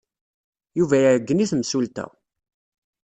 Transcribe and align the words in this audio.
Yuba 0.77 0.95
iɛeyyen 0.99 1.43
i 1.43 1.45
temsulta. 1.51 2.05